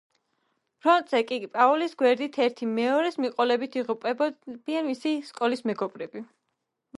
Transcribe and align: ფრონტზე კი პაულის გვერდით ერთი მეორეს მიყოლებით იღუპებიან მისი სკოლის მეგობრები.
ფრონტზე 0.85 1.19
კი 1.31 1.37
პაულის 1.57 1.93
გვერდით 1.99 2.39
ერთი 2.45 2.69
მეორეს 2.77 3.19
მიყოლებით 3.25 3.77
იღუპებიან 3.83 4.89
მისი 4.89 5.13
სკოლის 5.29 5.63
მეგობრები. 5.73 6.25